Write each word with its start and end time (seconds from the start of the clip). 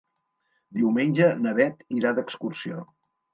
Diumenge 0.77 1.27
na 1.43 1.53
Bet 1.59 1.85
irà 1.99 2.15
d'excursió. 2.21 2.81